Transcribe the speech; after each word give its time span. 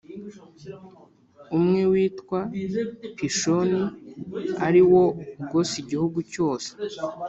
Umwe 1.57 1.81
witwa 1.91 2.39
Pishoni, 3.17 3.83
ari 4.67 4.81
wo 4.91 5.03
ugose 5.41 5.73
igihugu 5.83 6.17
cyose 6.31 6.69